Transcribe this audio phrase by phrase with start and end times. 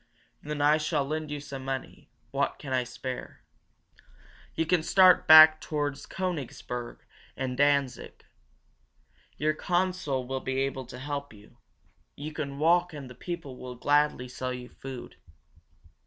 [0.41, 3.43] "Then I shall lend you some money what I can spare.
[4.55, 7.01] You can start back toward Koenigsberg
[7.37, 8.25] and Danzig.
[9.37, 11.57] Your consul will be able to help you.
[12.15, 15.17] You can walk and the people will gladly sell you food."